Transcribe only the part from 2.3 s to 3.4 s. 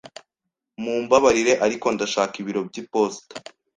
ibiro by'iposita.